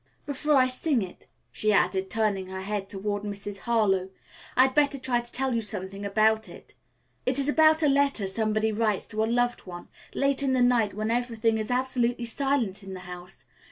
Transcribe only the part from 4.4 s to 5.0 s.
"I had better